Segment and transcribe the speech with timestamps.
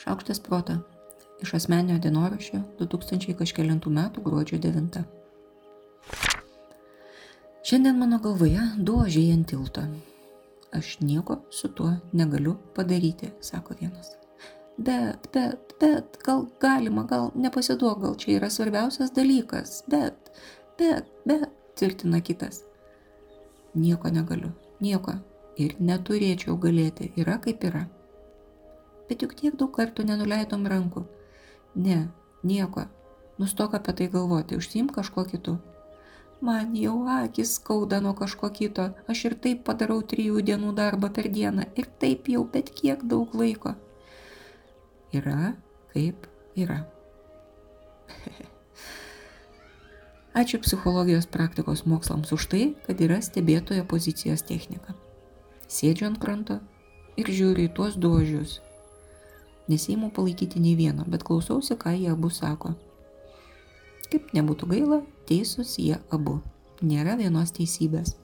[0.00, 0.78] Šaukštas protą.
[1.44, 4.96] Iš asmenio dienoraščio 2000 kažkėlintų metų gruodžio 9.
[7.68, 9.84] Šiandien mano galvoje du ožiai ant tilto.
[10.72, 14.14] Aš nieko su tuo negaliu padaryti, sako vienas.
[14.78, 20.32] Bet, bet, bet, gal galima, gal nepasiduok, gal čia yra svarbiausias dalykas, bet,
[20.80, 22.64] bet, bet, tvirtina kitas.
[23.74, 25.20] Nieko negaliu, nieko.
[25.60, 27.84] Ir neturėčiau galėti, yra kaip yra
[29.10, 31.04] bet juk tiek daug kartų nenuleidom rankų.
[31.74, 32.06] Ne,
[32.46, 32.86] nieko.
[33.42, 35.58] Nustok apie tai galvoti, užsim kažko kitu.
[36.40, 41.28] Man jau akis skauda nuo kažko kito, aš ir taip padarau trijų dienų darbą per
[41.28, 43.74] dieną ir taip jau bet kiek daug laiko.
[45.12, 45.52] Yra
[45.92, 46.24] kaip
[46.56, 46.78] yra.
[50.40, 54.94] Ačiū psichologijos praktikos mokslams už tai, kad yra stebėtojo pozicijos technika.
[55.68, 56.60] Sėdžiu ant kranto
[57.20, 58.60] ir žiūriu į tuos duožius,
[59.70, 62.74] Nesiimu palaikyti nei vieno, bet klausausi, ką jie abu sako.
[64.10, 64.98] Kaip nebūtų gaila,
[65.30, 66.40] teisūs jie abu.
[66.82, 68.16] Nėra vienos teisybės.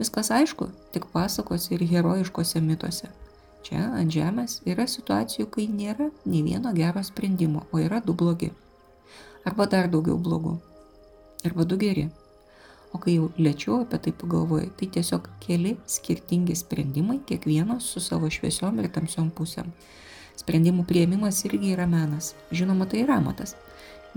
[0.00, 3.10] Viskas aišku, tik pasakos ir herojiškose mituose.
[3.62, 8.48] Čia ant žemės yra situacijų, kai nėra nei vieno gero sprendimo, o yra du blogi.
[9.44, 10.56] Arba dar daugiau blogų.
[11.44, 12.08] Arba du geri.
[12.90, 18.30] O kai jau lėčiau apie tai pagalvoju, tai tiesiog keli skirtingi sprendimai, kiekvienas su savo
[18.32, 19.70] šviesiom ir tamsiom pusėm.
[20.40, 22.34] Sprendimų prieimimas irgi yra menas.
[22.54, 23.56] Žinoma, tai yra amatas.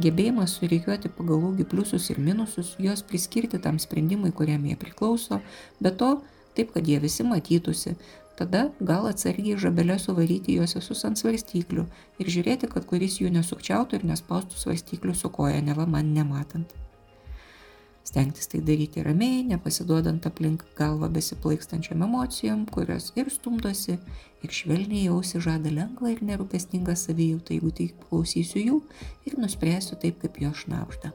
[0.01, 5.41] Gebėjimas sureikiuoti pagal ūgį pliusus ir minususus, juos priskirti tam sprendimui, kuriam jie priklauso,
[5.83, 6.15] bet to
[6.57, 7.93] taip, kad jie visi matytųsi,
[8.39, 11.85] tada gal atsargiai žabelę suvaryti juos visus ant svarstyklių
[12.23, 16.73] ir žiūrėti, kad kuris jų nesukčiautų ir nespaustų svarstyklių su koja, neva man nematant
[18.03, 23.97] stengtis tai daryti ramiai, nepasiduodant aplink galvą besiplaikstančiam emocijom, kurios ir stumdosi,
[24.43, 28.79] ir švelniai jausi žada lengvą ir nerūpestingą savijautą, jeigu tik klausysiu jų
[29.29, 31.13] ir nuspręsiu taip, kaip jo šnapžda.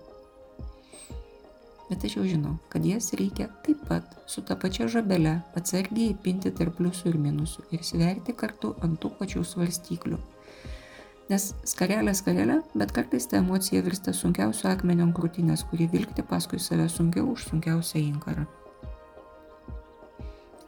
[1.89, 6.53] Bet aš jau žinau, kad jas reikia taip pat su ta pačia žabele atsargiai įpinti
[6.57, 10.21] tarp pliusų ir minusų ir sverti kartu ant tų pačių svarstyklių
[11.29, 16.57] Nes skarelė skarelė, bet kartais ta emocija virsta sunkiausiu akmeniu ant krūtinės, kurį vilkti paskui
[16.57, 18.47] save sunkiau už sunkiausią inkarą.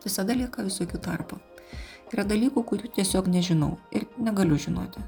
[0.05, 1.41] Visada lieka visokių tarpų.
[2.13, 5.01] Yra dalykų, kurių tiesiog nežinau ir negaliu žinoti.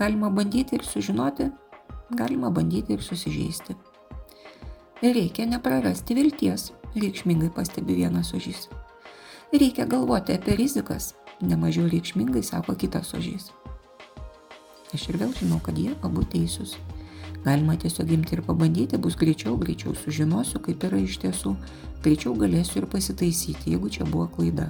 [0.00, 1.50] Galima bandyti ir sužinoti,
[2.16, 3.76] galima bandyti ir susižeisti.
[5.04, 8.68] Reikia neprarasti vilties, reikšmingai pastebi vienas ožys.
[9.52, 11.14] Reikia galvoti apie rizikas,
[11.44, 13.50] nemažiau reikšmingai sako kitas ožys.
[14.94, 16.74] Aš ir vėl žinau, kad jie abu teisūs.
[17.44, 21.54] Galima tiesiog imti ir pabandyti, bus greičiau, greičiau sužinosiu, kaip yra iš tiesų,
[22.04, 24.66] greičiau galėsiu ir pasitaisyti, jeigu čia buvo klaida.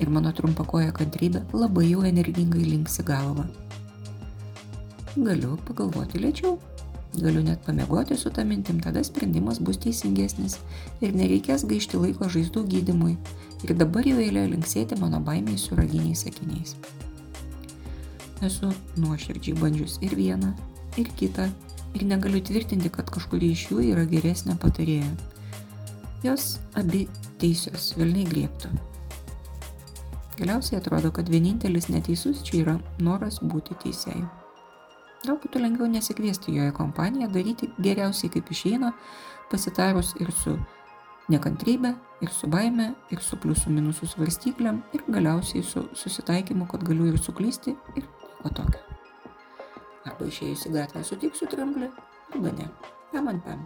[0.00, 3.44] Ir mano trumpakoja kantrybė labai jau energingai linksi galvą.
[5.18, 6.54] Galiu pagalvoti lėčiau,
[7.18, 10.60] galiu net pamiegoti su tą mintim, tada sprendimas bus teisingesnis
[11.02, 13.18] ir nereikės gaišti laiko žaizdų gydimui.
[13.66, 16.78] Ir dabar jau eilė linksėti mano baimiai su raginiais sakiniais.
[18.46, 20.54] Esu nuoširdžiai bandžius ir vieną,
[21.00, 21.48] ir kitą,
[21.94, 25.10] ir negaliu tvirtinti, kad kažkuri iš jų yra geresnė patarėja.
[26.24, 27.06] Jos abi
[27.40, 28.70] teisios, vilniai griebtų.
[30.40, 34.24] Galiausiai atrodo, kad vienintelis neteisus čia yra noras būti teisėjai.
[35.26, 38.94] Gal būtų lengviau nesikviesti joje kompaniją, daryti geriausiai kaip išeina,
[39.52, 40.54] pasitarus ir su
[41.30, 41.92] nekantrybė,
[42.24, 47.20] ir su baime, ir su pliusų minusų svarstyklėm, ir galiausiai su susitaikymu, kad galiu ir
[47.20, 48.08] suklysti, ir
[48.44, 48.80] o tokio.
[50.08, 51.90] Arba išėjus į gatvę sutiksiu tramblį,
[52.34, 52.68] arba ne.
[53.12, 53.64] Pam ant pam.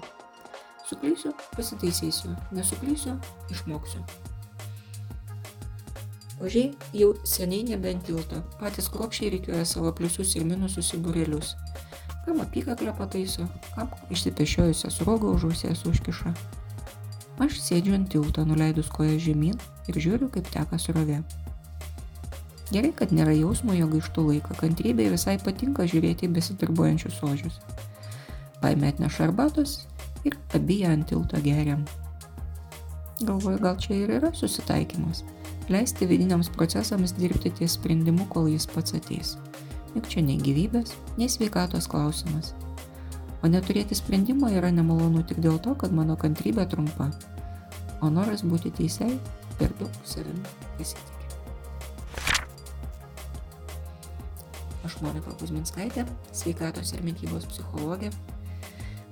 [0.88, 3.16] Suklysiu, pasitaisysiu, nesuklysiu,
[3.52, 4.04] išmoksiu.
[6.44, 11.54] Ožiai jau seniai nebent tilto, patys kruopšiai reikėjo savo pliusus ir minusus į burelius.
[12.24, 13.46] Kam apykaklę pataiso,
[13.76, 16.34] kam išsipešiojusią sruogą už ausės užkiša.
[17.44, 19.56] Aš sėdžiu ant tilto, nuleidus koją žemyn
[19.88, 21.22] ir žiūriu, kaip teka srovė.
[22.72, 24.56] Gerai, kad nėra jausmo, jog gaištų laiką.
[24.60, 27.58] Kantrybė visai patinka žiūrėti besidarbuojančius ožius.
[28.62, 29.82] Baimė atneša arbatos
[30.24, 31.84] ir abi ją ant tilto geriam.
[33.20, 35.22] Galvoju, gal čia ir yra susitaikymas.
[35.68, 39.36] Leisti vidiniams procesams dirbti ties sprendimu, kol jis pats ateis.
[39.94, 42.52] Juk čia nei gyvybės, nei sveikatos klausimas.
[43.44, 47.10] O neturėti sprendimo yra nemalonu tik dėl to, kad mano kantrybė trumpa.
[48.00, 49.18] O noras būti teisėjai
[49.60, 50.42] per daug savimi
[50.78, 51.13] pasitikė.
[54.84, 56.04] Aš Monika Kuzminskaitė,
[56.36, 58.10] sveikatos ir mytybos psichologė.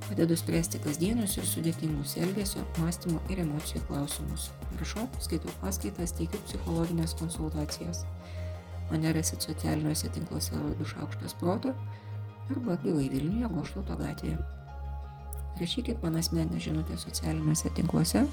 [0.04, 4.50] Padedu spręsti kasdienius ir sudėtingus elgesio, mąstymo ir emocijų klausimus.
[4.80, 8.02] Rašau, skaitau paskaitas, teikiu psichologinės konsultacijas.
[8.90, 11.72] Mane rasit socialiniuose tinkluose Laidų Šaukštas Proto
[12.52, 14.36] arba gyvai Vilniuje Goštauto gatvėje.
[15.60, 18.26] Rašykit man asmenę žinutę socialiniuose tinkluose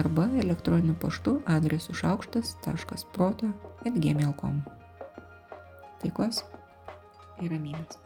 [0.00, 3.52] arba elektroniniu paštu adresu šaukštas.proto
[3.84, 4.64] atgmail.com.
[6.04, 6.44] Picuas
[7.40, 7.98] y Raminas.